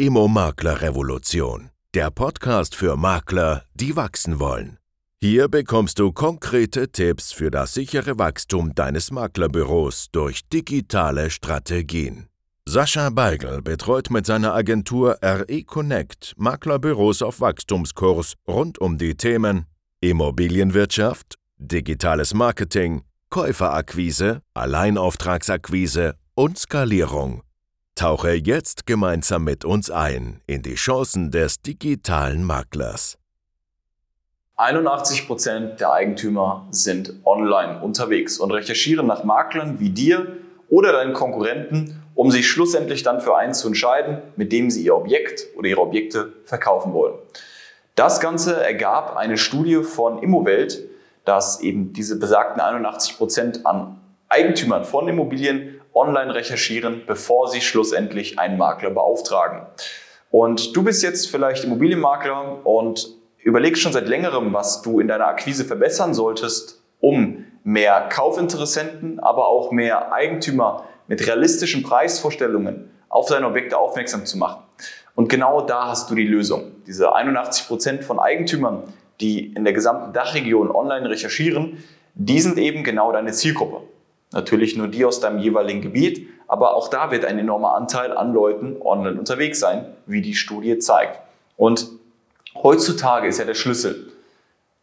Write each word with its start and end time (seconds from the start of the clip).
Immo-Makler-Revolution, 0.00 1.70
der 1.92 2.12
Podcast 2.12 2.76
für 2.76 2.96
Makler, 2.96 3.64
die 3.74 3.96
wachsen 3.96 4.38
wollen. 4.38 4.78
Hier 5.20 5.48
bekommst 5.48 5.98
du 5.98 6.12
konkrete 6.12 6.92
Tipps 6.92 7.32
für 7.32 7.50
das 7.50 7.74
sichere 7.74 8.16
Wachstum 8.16 8.76
deines 8.76 9.10
Maklerbüros 9.10 10.06
durch 10.12 10.48
digitale 10.48 11.30
Strategien. 11.30 12.28
Sascha 12.64 13.10
Beigel 13.10 13.60
betreut 13.60 14.08
mit 14.10 14.24
seiner 14.24 14.54
Agentur 14.54 15.18
RE 15.20 15.64
Connect 15.64 16.32
Maklerbüros 16.36 17.20
auf 17.20 17.40
Wachstumskurs 17.40 18.34
rund 18.46 18.78
um 18.78 18.98
die 18.98 19.16
Themen 19.16 19.66
Immobilienwirtschaft, 20.00 21.34
digitales 21.56 22.34
Marketing, 22.34 23.02
Käuferakquise, 23.30 24.42
Alleinauftragsakquise 24.54 26.14
und 26.36 26.56
Skalierung. 26.56 27.42
Tauche 27.98 28.30
jetzt 28.30 28.86
gemeinsam 28.86 29.42
mit 29.42 29.64
uns 29.64 29.90
ein 29.90 30.40
in 30.46 30.62
die 30.62 30.76
Chancen 30.76 31.32
des 31.32 31.62
digitalen 31.62 32.44
Maklers. 32.44 33.18
81% 34.56 35.78
der 35.78 35.90
Eigentümer 35.90 36.68
sind 36.70 37.12
online 37.24 37.80
unterwegs 37.82 38.38
und 38.38 38.52
recherchieren 38.52 39.08
nach 39.08 39.24
Maklern 39.24 39.80
wie 39.80 39.90
dir 39.90 40.36
oder 40.70 40.92
deinen 40.92 41.12
Konkurrenten, 41.12 42.00
um 42.14 42.30
sich 42.30 42.48
schlussendlich 42.48 43.02
dann 43.02 43.20
für 43.20 43.36
einen 43.36 43.52
zu 43.52 43.66
entscheiden, 43.66 44.18
mit 44.36 44.52
dem 44.52 44.70
sie 44.70 44.84
ihr 44.84 44.94
Objekt 44.94 45.48
oder 45.56 45.66
ihre 45.66 45.80
Objekte 45.80 46.34
verkaufen 46.44 46.92
wollen. 46.92 47.14
Das 47.96 48.20
Ganze 48.20 48.62
ergab 48.62 49.16
eine 49.16 49.36
Studie 49.36 49.82
von 49.82 50.22
Immowelt, 50.22 50.84
dass 51.24 51.62
eben 51.62 51.92
diese 51.94 52.16
besagten 52.20 52.62
81% 52.62 53.64
an 53.64 54.00
Eigentümern 54.28 54.84
von 54.84 55.08
Immobilien 55.08 55.80
online 55.98 56.34
recherchieren, 56.34 57.02
bevor 57.06 57.48
sie 57.48 57.60
schlussendlich 57.60 58.38
einen 58.38 58.56
Makler 58.56 58.90
beauftragen. 58.90 59.66
Und 60.30 60.76
du 60.76 60.82
bist 60.82 61.02
jetzt 61.02 61.30
vielleicht 61.30 61.64
Immobilienmakler 61.64 62.64
und 62.64 63.08
überlegst 63.38 63.82
schon 63.82 63.92
seit 63.92 64.08
längerem, 64.08 64.52
was 64.52 64.82
du 64.82 65.00
in 65.00 65.08
deiner 65.08 65.26
Akquise 65.26 65.64
verbessern 65.64 66.14
solltest, 66.14 66.82
um 67.00 67.44
mehr 67.64 68.08
Kaufinteressenten, 68.08 69.20
aber 69.20 69.46
auch 69.48 69.72
mehr 69.72 70.12
Eigentümer 70.12 70.84
mit 71.06 71.26
realistischen 71.26 71.82
Preisvorstellungen 71.82 72.90
auf 73.08 73.28
deine 73.28 73.46
Objekte 73.46 73.78
aufmerksam 73.78 74.26
zu 74.26 74.38
machen. 74.38 74.62
Und 75.14 75.28
genau 75.28 75.62
da 75.62 75.88
hast 75.88 76.10
du 76.10 76.14
die 76.14 76.26
Lösung. 76.26 76.72
Diese 76.86 77.12
81 77.12 77.66
Prozent 77.66 78.04
von 78.04 78.20
Eigentümern, 78.20 78.84
die 79.20 79.52
in 79.52 79.64
der 79.64 79.72
gesamten 79.72 80.12
Dachregion 80.12 80.70
online 80.70 81.08
recherchieren, 81.08 81.82
die 82.14 82.40
sind 82.40 82.58
eben 82.58 82.84
genau 82.84 83.12
deine 83.12 83.32
Zielgruppe. 83.32 83.82
Natürlich 84.32 84.76
nur 84.76 84.88
die 84.88 85.04
aus 85.04 85.20
deinem 85.20 85.38
jeweiligen 85.38 85.80
Gebiet, 85.80 86.28
aber 86.46 86.74
auch 86.74 86.88
da 86.88 87.10
wird 87.10 87.24
ein 87.24 87.38
enormer 87.38 87.74
Anteil 87.74 88.16
an 88.16 88.32
Leuten 88.32 88.76
online 88.80 89.18
unterwegs 89.18 89.60
sein, 89.60 89.86
wie 90.06 90.22
die 90.22 90.34
Studie 90.34 90.78
zeigt. 90.78 91.20
Und 91.56 91.88
heutzutage 92.54 93.26
ist 93.26 93.38
ja 93.38 93.44
der 93.44 93.54
Schlüssel, 93.54 94.12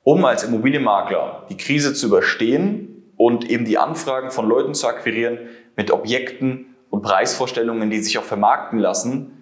um 0.04 0.26
als 0.26 0.44
Immobilienmakler 0.44 1.44
die 1.50 1.58
Krise 1.58 1.94
zu 1.94 2.08
überstehen 2.08 3.12
und 3.18 3.50
eben 3.50 3.66
die 3.66 3.78
Anfragen 3.78 4.32
von 4.32 4.48
Leuten 4.48 4.74
zu 4.74 4.88
akquirieren 4.88 5.40
mit 5.76 5.92
Objekten 5.92 6.76
und 6.90 7.02
Preisvorstellungen, 7.02 7.90
die 7.90 8.02
sich 8.02 8.18
auch 8.18 8.24
vermarkten 8.24 8.80
lassen, 8.80 9.36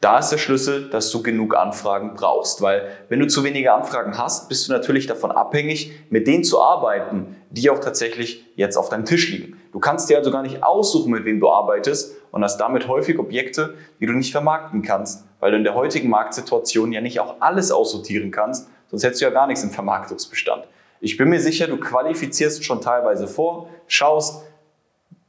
da 0.00 0.20
ist 0.20 0.30
der 0.30 0.38
Schlüssel, 0.38 0.90
dass 0.90 1.10
du 1.10 1.22
genug 1.22 1.56
Anfragen 1.56 2.14
brauchst, 2.14 2.62
weil 2.62 2.88
wenn 3.08 3.18
du 3.18 3.26
zu 3.26 3.42
wenige 3.42 3.72
Anfragen 3.72 4.16
hast, 4.16 4.48
bist 4.48 4.68
du 4.68 4.72
natürlich 4.72 5.08
davon 5.08 5.32
abhängig, 5.32 5.92
mit 6.08 6.28
denen 6.28 6.44
zu 6.44 6.62
arbeiten, 6.62 7.36
die 7.50 7.70
auch 7.70 7.78
tatsächlich 7.78 8.44
jetzt 8.56 8.76
auf 8.76 8.88
deinem 8.88 9.04
Tisch 9.04 9.30
liegen. 9.30 9.60
Du 9.72 9.80
kannst 9.80 10.10
dir 10.10 10.18
also 10.18 10.30
gar 10.30 10.42
nicht 10.42 10.62
aussuchen, 10.62 11.12
mit 11.12 11.24
wem 11.24 11.40
du 11.40 11.48
arbeitest 11.48 12.16
und 12.30 12.44
hast 12.44 12.58
damit 12.58 12.88
häufig 12.88 13.18
Objekte, 13.18 13.74
die 14.00 14.06
du 14.06 14.12
nicht 14.12 14.32
vermarkten 14.32 14.82
kannst, 14.82 15.24
weil 15.40 15.50
du 15.50 15.56
in 15.56 15.64
der 15.64 15.74
heutigen 15.74 16.10
Marktsituation 16.10 16.92
ja 16.92 17.00
nicht 17.00 17.20
auch 17.20 17.36
alles 17.40 17.70
aussortieren 17.70 18.30
kannst, 18.30 18.68
sonst 18.88 19.04
hättest 19.04 19.20
du 19.20 19.26
ja 19.26 19.30
gar 19.30 19.46
nichts 19.46 19.64
im 19.64 19.70
Vermarktungsbestand. 19.70 20.66
Ich 21.00 21.16
bin 21.16 21.28
mir 21.28 21.40
sicher, 21.40 21.68
du 21.68 21.78
qualifizierst 21.78 22.64
schon 22.64 22.80
teilweise 22.80 23.28
vor, 23.28 23.68
schaust, 23.86 24.44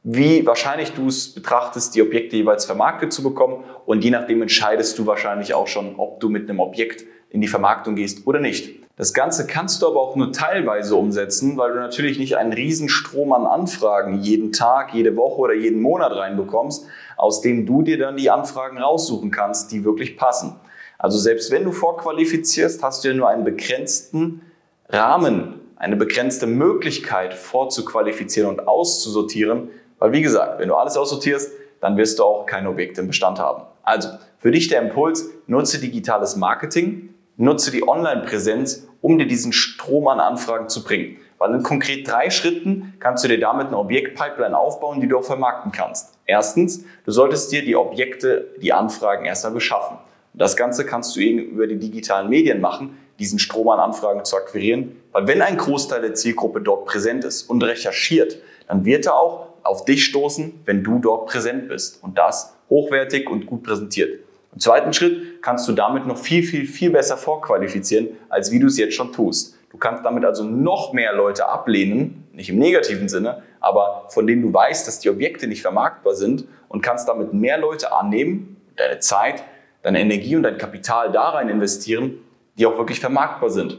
wie 0.02 0.46
wahrscheinlich 0.46 0.92
du 0.92 1.08
es 1.08 1.34
betrachtest, 1.34 1.94
die 1.94 2.02
Objekte 2.02 2.36
jeweils 2.36 2.64
vermarktet 2.64 3.12
zu 3.12 3.22
bekommen. 3.22 3.64
Und 3.84 4.02
je 4.02 4.10
nachdem 4.10 4.42
entscheidest 4.42 4.98
du 4.98 5.06
wahrscheinlich 5.06 5.52
auch 5.54 5.66
schon, 5.66 5.96
ob 5.96 6.20
du 6.20 6.28
mit 6.28 6.48
einem 6.48 6.58
Objekt 6.58 7.04
in 7.30 7.40
die 7.40 7.48
Vermarktung 7.48 7.94
gehst 7.94 8.26
oder 8.26 8.40
nicht. 8.40 8.80
Das 8.96 9.14
Ganze 9.14 9.46
kannst 9.46 9.80
du 9.80 9.86
aber 9.86 9.98
auch 9.98 10.14
nur 10.14 10.30
teilweise 10.30 10.94
umsetzen, 10.94 11.56
weil 11.56 11.72
du 11.72 11.78
natürlich 11.78 12.18
nicht 12.18 12.36
einen 12.36 12.52
Riesenstrom 12.52 13.32
an 13.32 13.46
Anfragen 13.46 14.20
jeden 14.20 14.52
Tag, 14.52 14.92
jede 14.92 15.16
Woche 15.16 15.38
oder 15.38 15.54
jeden 15.54 15.80
Monat 15.80 16.12
reinbekommst, 16.12 16.84
aus 17.16 17.40
dem 17.40 17.64
du 17.64 17.80
dir 17.80 17.98
dann 17.98 18.18
die 18.18 18.30
Anfragen 18.30 18.76
raussuchen 18.76 19.30
kannst, 19.30 19.72
die 19.72 19.84
wirklich 19.84 20.18
passen. 20.18 20.56
Also 20.98 21.16
selbst 21.16 21.50
wenn 21.50 21.64
du 21.64 21.72
vorqualifizierst, 21.72 22.82
hast 22.82 23.02
du 23.02 23.08
ja 23.08 23.14
nur 23.14 23.28
einen 23.28 23.44
begrenzten 23.44 24.42
Rahmen, 24.90 25.60
eine 25.76 25.96
begrenzte 25.96 26.46
Möglichkeit 26.46 27.32
vorzuqualifizieren 27.32 28.50
und 28.50 28.68
auszusortieren, 28.68 29.70
weil 29.98 30.12
wie 30.12 30.20
gesagt, 30.20 30.60
wenn 30.60 30.68
du 30.68 30.74
alles 30.74 30.98
aussortierst, 30.98 31.52
dann 31.80 31.96
wirst 31.96 32.18
du 32.18 32.24
auch 32.24 32.44
keine 32.44 32.68
Objekte 32.68 33.00
im 33.00 33.06
Bestand 33.06 33.38
haben. 33.38 33.62
Also 33.82 34.10
für 34.38 34.50
dich 34.50 34.68
der 34.68 34.82
Impuls, 34.82 35.30
nutze 35.46 35.80
digitales 35.80 36.36
Marketing, 36.36 37.14
nutze 37.40 37.70
die 37.70 37.86
Online-Präsenz, 37.86 38.86
um 39.00 39.18
dir 39.18 39.26
diesen 39.26 39.52
Strom 39.52 40.08
an 40.08 40.20
Anfragen 40.20 40.68
zu 40.68 40.84
bringen. 40.84 41.16
Weil 41.38 41.54
in 41.54 41.62
konkret 41.62 42.06
drei 42.06 42.28
Schritten 42.28 42.94
kannst 43.00 43.24
du 43.24 43.28
dir 43.28 43.40
damit 43.40 43.68
eine 43.68 43.78
Objektpipeline 43.78 44.56
aufbauen, 44.56 45.00
die 45.00 45.08
du 45.08 45.18
auch 45.18 45.24
vermarkten 45.24 45.72
kannst. 45.72 46.18
Erstens, 46.26 46.84
du 47.06 47.12
solltest 47.12 47.50
dir 47.50 47.64
die 47.64 47.76
Objekte, 47.76 48.48
die 48.60 48.74
Anfragen 48.74 49.24
erstmal 49.24 49.54
beschaffen. 49.54 49.96
Das 50.34 50.54
Ganze 50.54 50.84
kannst 50.84 51.16
du 51.16 51.20
eben 51.20 51.38
über 51.38 51.66
die 51.66 51.78
digitalen 51.78 52.28
Medien 52.28 52.60
machen, 52.60 52.98
diesen 53.18 53.38
Strom 53.38 53.68
an 53.70 53.80
Anfragen 53.80 54.24
zu 54.24 54.36
akquirieren. 54.36 54.96
Weil 55.12 55.26
wenn 55.26 55.40
ein 55.40 55.56
Großteil 55.56 56.02
der 56.02 56.14
Zielgruppe 56.14 56.60
dort 56.60 56.84
präsent 56.84 57.24
ist 57.24 57.48
und 57.48 57.62
recherchiert, 57.64 58.36
dann 58.68 58.84
wird 58.84 59.06
er 59.06 59.16
auch 59.16 59.48
auf 59.62 59.86
dich 59.86 60.04
stoßen, 60.04 60.60
wenn 60.66 60.84
du 60.84 60.98
dort 60.98 61.26
präsent 61.26 61.68
bist 61.68 62.02
und 62.02 62.18
das 62.18 62.54
hochwertig 62.68 63.28
und 63.30 63.46
gut 63.46 63.62
präsentiert. 63.62 64.20
Im 64.52 64.58
zweiten 64.58 64.92
Schritt 64.92 65.42
kannst 65.42 65.68
du 65.68 65.72
damit 65.72 66.06
noch 66.06 66.18
viel, 66.18 66.42
viel, 66.42 66.66
viel 66.66 66.90
besser 66.90 67.16
vorqualifizieren, 67.16 68.08
als 68.28 68.50
wie 68.50 68.58
du 68.58 68.66
es 68.66 68.78
jetzt 68.78 68.94
schon 68.94 69.12
tust. 69.12 69.56
Du 69.70 69.78
kannst 69.78 70.04
damit 70.04 70.24
also 70.24 70.42
noch 70.44 70.92
mehr 70.92 71.12
Leute 71.12 71.48
ablehnen, 71.48 72.26
nicht 72.32 72.50
im 72.50 72.58
negativen 72.58 73.08
Sinne, 73.08 73.42
aber 73.60 74.06
von 74.08 74.26
denen 74.26 74.42
du 74.42 74.52
weißt, 74.52 74.86
dass 74.86 74.98
die 74.98 75.10
Objekte 75.10 75.46
nicht 75.46 75.62
vermarktbar 75.62 76.14
sind 76.14 76.44
und 76.68 76.82
kannst 76.82 77.08
damit 77.08 77.32
mehr 77.32 77.58
Leute 77.58 77.92
annehmen, 77.92 78.56
deine 78.76 78.98
Zeit, 78.98 79.44
deine 79.82 80.00
Energie 80.00 80.34
und 80.34 80.42
dein 80.42 80.58
Kapital 80.58 81.12
da 81.12 81.30
rein 81.30 81.48
investieren, 81.48 82.18
die 82.58 82.66
auch 82.66 82.76
wirklich 82.76 82.98
vermarktbar 82.98 83.50
sind. 83.50 83.78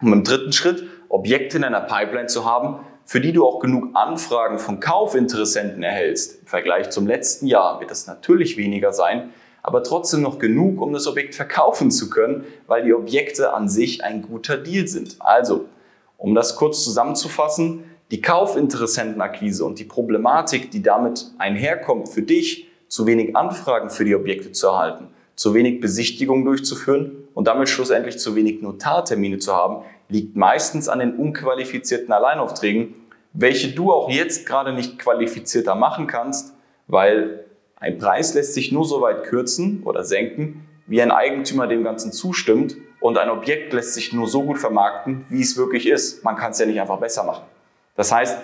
Und 0.00 0.12
im 0.12 0.24
dritten 0.24 0.52
Schritt, 0.52 0.84
Objekte 1.08 1.56
in 1.56 1.64
einer 1.64 1.80
Pipeline 1.80 2.26
zu 2.26 2.44
haben, 2.44 2.80
für 3.04 3.20
die 3.20 3.32
du 3.32 3.46
auch 3.46 3.60
genug 3.60 3.90
Anfragen 3.94 4.58
von 4.58 4.80
Kaufinteressenten 4.80 5.82
erhältst. 5.82 6.40
Im 6.42 6.46
Vergleich 6.46 6.90
zum 6.90 7.06
letzten 7.06 7.46
Jahr 7.46 7.80
wird 7.80 7.90
das 7.90 8.06
natürlich 8.06 8.56
weniger 8.56 8.92
sein, 8.92 9.32
aber 9.66 9.82
trotzdem 9.82 10.22
noch 10.22 10.38
genug, 10.38 10.80
um 10.80 10.92
das 10.92 11.08
Objekt 11.08 11.34
verkaufen 11.34 11.90
zu 11.90 12.08
können, 12.08 12.44
weil 12.68 12.84
die 12.84 12.94
Objekte 12.94 13.52
an 13.52 13.68
sich 13.68 14.04
ein 14.04 14.22
guter 14.22 14.56
Deal 14.56 14.86
sind. 14.86 15.16
Also, 15.18 15.64
um 16.18 16.36
das 16.36 16.54
kurz 16.54 16.84
zusammenzufassen, 16.84 17.82
die 18.12 18.20
Kaufinteressentenakquise 18.22 19.64
und 19.64 19.80
die 19.80 19.84
Problematik, 19.84 20.70
die 20.70 20.82
damit 20.82 21.32
einherkommt 21.38 22.08
für 22.08 22.22
dich, 22.22 22.68
zu 22.86 23.08
wenig 23.08 23.34
Anfragen 23.34 23.90
für 23.90 24.04
die 24.04 24.14
Objekte 24.14 24.52
zu 24.52 24.68
erhalten, 24.68 25.08
zu 25.34 25.52
wenig 25.52 25.80
Besichtigungen 25.80 26.44
durchzuführen 26.44 27.24
und 27.34 27.48
damit 27.48 27.68
schlussendlich 27.68 28.20
zu 28.20 28.36
wenig 28.36 28.62
Notartermine 28.62 29.40
zu 29.40 29.52
haben, 29.52 29.82
liegt 30.08 30.36
meistens 30.36 30.88
an 30.88 31.00
den 31.00 31.16
unqualifizierten 31.16 32.12
Alleinaufträgen, 32.12 32.94
welche 33.32 33.72
du 33.72 33.92
auch 33.92 34.08
jetzt 34.10 34.46
gerade 34.46 34.72
nicht 34.72 35.00
qualifizierter 35.00 35.74
machen 35.74 36.06
kannst, 36.06 36.54
weil 36.86 37.45
ein 37.76 37.98
Preis 37.98 38.34
lässt 38.34 38.54
sich 38.54 38.72
nur 38.72 38.84
so 38.84 39.00
weit 39.00 39.24
kürzen 39.24 39.82
oder 39.84 40.04
senken, 40.04 40.66
wie 40.86 41.02
ein 41.02 41.10
Eigentümer 41.10 41.66
dem 41.66 41.84
Ganzen 41.84 42.12
zustimmt 42.12 42.76
und 43.00 43.18
ein 43.18 43.30
Objekt 43.30 43.72
lässt 43.72 43.94
sich 43.94 44.12
nur 44.12 44.28
so 44.28 44.42
gut 44.42 44.58
vermarkten, 44.58 45.24
wie 45.28 45.42
es 45.42 45.56
wirklich 45.56 45.88
ist. 45.88 46.24
Man 46.24 46.36
kann 46.36 46.52
es 46.52 46.58
ja 46.58 46.66
nicht 46.66 46.80
einfach 46.80 46.98
besser 46.98 47.24
machen. 47.24 47.44
Das 47.96 48.12
heißt, 48.12 48.38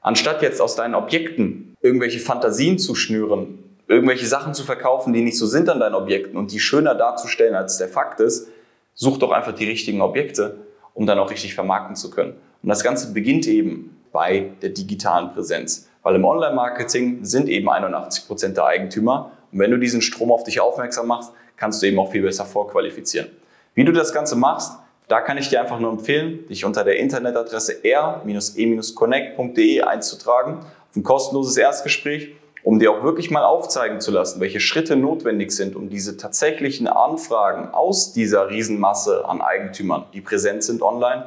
anstatt 0.00 0.42
jetzt 0.42 0.60
aus 0.60 0.76
deinen 0.76 0.94
Objekten 0.94 1.76
irgendwelche 1.80 2.20
Fantasien 2.20 2.78
zu 2.78 2.94
schnüren, 2.94 3.58
irgendwelche 3.88 4.26
Sachen 4.26 4.54
zu 4.54 4.64
verkaufen, 4.64 5.12
die 5.12 5.22
nicht 5.22 5.38
so 5.38 5.46
sind 5.46 5.68
an 5.68 5.80
deinen 5.80 5.94
Objekten 5.94 6.36
und 6.36 6.52
die 6.52 6.60
schöner 6.60 6.94
darzustellen, 6.94 7.54
als 7.54 7.78
der 7.78 7.88
Fakt 7.88 8.20
ist, 8.20 8.48
such 8.94 9.18
doch 9.18 9.30
einfach 9.30 9.52
die 9.52 9.68
richtigen 9.68 10.00
Objekte 10.00 10.66
um 10.96 11.06
dann 11.06 11.18
auch 11.18 11.30
richtig 11.30 11.54
vermarkten 11.54 11.94
zu 11.94 12.10
können. 12.10 12.32
Und 12.62 12.68
das 12.70 12.82
Ganze 12.82 13.12
beginnt 13.12 13.46
eben 13.46 13.96
bei 14.12 14.50
der 14.62 14.70
digitalen 14.70 15.30
Präsenz, 15.32 15.88
weil 16.06 16.14
im 16.14 16.24
Online-Marketing 16.24 17.24
sind 17.24 17.48
eben 17.48 17.68
81 17.68 18.28
Prozent 18.28 18.56
der 18.56 18.66
Eigentümer. 18.66 19.32
Und 19.50 19.58
wenn 19.58 19.72
du 19.72 19.76
diesen 19.76 20.00
Strom 20.02 20.30
auf 20.30 20.44
dich 20.44 20.60
aufmerksam 20.60 21.08
machst, 21.08 21.32
kannst 21.56 21.82
du 21.82 21.86
eben 21.88 21.98
auch 21.98 22.12
viel 22.12 22.22
besser 22.22 22.44
vorqualifizieren. 22.44 23.26
Wie 23.74 23.82
du 23.82 23.90
das 23.90 24.12
Ganze 24.12 24.36
machst, 24.36 24.78
da 25.08 25.20
kann 25.20 25.36
ich 25.36 25.48
dir 25.48 25.60
einfach 25.60 25.80
nur 25.80 25.90
empfehlen, 25.90 26.46
dich 26.46 26.64
unter 26.64 26.84
der 26.84 27.00
Internetadresse 27.00 27.84
r-e-connect.de 27.84 29.80
einzutragen 29.80 30.58
auf 30.60 30.94
ein 30.94 31.02
kostenloses 31.02 31.56
Erstgespräch 31.56 32.36
um 32.62 32.78
dir 32.78 32.92
auch 32.92 33.02
wirklich 33.02 33.32
mal 33.32 33.44
aufzeigen 33.44 34.00
zu 34.00 34.12
lassen, 34.12 34.40
welche 34.40 34.60
Schritte 34.60 34.96
notwendig 34.96 35.50
sind, 35.52 35.74
um 35.76 35.88
diese 35.88 36.16
tatsächlichen 36.16 36.86
Anfragen 36.88 37.72
aus 37.72 38.12
dieser 38.12 38.50
Riesenmasse 38.50 39.24
an 39.24 39.40
Eigentümern, 39.40 40.06
die 40.12 40.20
präsent 40.20 40.62
sind 40.64 40.82
online, 40.82 41.26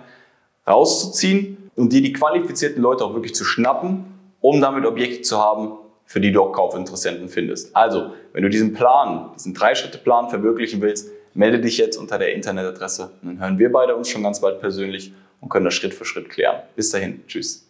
rauszuziehen 0.67 1.69
und 1.77 1.93
dir 1.93 2.01
die 2.01 2.11
qualifizierten 2.11 2.81
Leute 2.81 3.05
auch 3.05 3.13
wirklich 3.13 3.35
zu 3.35 3.45
schnappen, 3.45 4.08
um 4.41 4.61
damit 4.61 4.85
Objekte 4.85 5.21
zu 5.21 5.37
haben, 5.37 5.77
für 6.05 6.19
die 6.19 6.31
du 6.31 6.41
auch 6.41 6.51
Kaufinteressenten 6.51 7.29
findest. 7.29 7.75
Also, 7.75 8.13
wenn 8.33 8.43
du 8.43 8.49
diesen 8.49 8.73
Plan, 8.73 9.31
diesen 9.35 9.53
Drei-Schritte-Plan 9.53 10.29
verwirklichen 10.29 10.81
willst, 10.81 11.09
melde 11.33 11.59
dich 11.59 11.77
jetzt 11.77 11.97
unter 11.97 12.17
der 12.17 12.33
Internetadresse. 12.33 13.11
dann 13.21 13.39
hören 13.39 13.59
wir 13.59 13.71
beide 13.71 13.95
uns 13.95 14.09
schon 14.09 14.23
ganz 14.23 14.41
bald 14.41 14.59
persönlich 14.59 15.13
und 15.39 15.49
können 15.49 15.65
das 15.65 15.75
Schritt 15.75 15.93
für 15.93 16.05
Schritt 16.05 16.29
klären. 16.29 16.63
Bis 16.75 16.89
dahin, 16.89 17.23
tschüss. 17.27 17.68